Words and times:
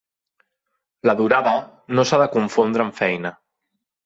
La 1.09 1.15
durada 1.19 1.53
no 1.99 2.07
s'ha 2.13 2.19
de 2.23 2.27
confondre 2.37 2.87
amb 2.89 2.99
feina. 3.03 3.35